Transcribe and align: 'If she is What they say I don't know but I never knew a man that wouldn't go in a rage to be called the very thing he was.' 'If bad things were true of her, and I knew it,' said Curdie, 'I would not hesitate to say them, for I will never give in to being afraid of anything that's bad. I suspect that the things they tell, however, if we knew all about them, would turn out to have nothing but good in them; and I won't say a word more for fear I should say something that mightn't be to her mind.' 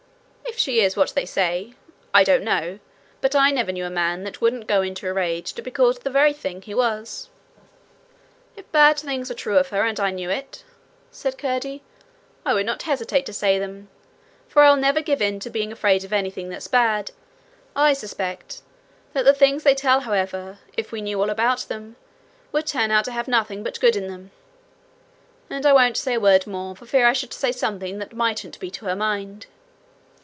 'If 0.43 0.57
she 0.59 0.81
is 0.81 0.97
What 0.97 1.11
they 1.15 1.25
say 1.25 1.75
I 2.13 2.25
don't 2.25 2.43
know 2.43 2.79
but 3.21 3.37
I 3.37 3.51
never 3.51 3.71
knew 3.71 3.85
a 3.85 3.89
man 3.89 4.23
that 4.25 4.41
wouldn't 4.41 4.67
go 4.67 4.81
in 4.81 4.95
a 5.01 5.13
rage 5.13 5.53
to 5.53 5.61
be 5.61 5.71
called 5.71 6.01
the 6.01 6.09
very 6.09 6.33
thing 6.33 6.61
he 6.61 6.73
was.' 6.75 7.29
'If 8.57 8.69
bad 8.73 8.99
things 8.99 9.29
were 9.29 9.35
true 9.35 9.57
of 9.57 9.69
her, 9.69 9.85
and 9.85 9.97
I 9.97 10.11
knew 10.11 10.29
it,' 10.29 10.65
said 11.09 11.37
Curdie, 11.37 11.83
'I 12.45 12.53
would 12.53 12.65
not 12.65 12.81
hesitate 12.83 13.25
to 13.27 13.33
say 13.33 13.57
them, 13.57 13.87
for 14.49 14.61
I 14.61 14.69
will 14.69 14.75
never 14.75 15.01
give 15.01 15.21
in 15.21 15.39
to 15.39 15.49
being 15.49 15.71
afraid 15.71 16.03
of 16.03 16.11
anything 16.11 16.49
that's 16.49 16.67
bad. 16.67 17.11
I 17.73 17.93
suspect 17.93 18.61
that 19.13 19.23
the 19.23 19.33
things 19.33 19.63
they 19.63 19.73
tell, 19.73 20.01
however, 20.01 20.59
if 20.75 20.91
we 20.91 21.01
knew 21.01 21.21
all 21.21 21.29
about 21.29 21.61
them, 21.61 21.95
would 22.51 22.67
turn 22.67 22.91
out 22.91 23.05
to 23.05 23.13
have 23.13 23.29
nothing 23.29 23.63
but 23.63 23.79
good 23.79 23.95
in 23.95 24.07
them; 24.09 24.31
and 25.49 25.65
I 25.65 25.71
won't 25.71 25.97
say 25.97 26.15
a 26.15 26.19
word 26.19 26.45
more 26.45 26.75
for 26.75 26.85
fear 26.85 27.07
I 27.07 27.13
should 27.13 27.33
say 27.33 27.53
something 27.53 27.99
that 27.99 28.13
mightn't 28.13 28.59
be 28.59 28.69
to 28.71 28.85
her 28.85 28.97
mind.' 28.97 29.45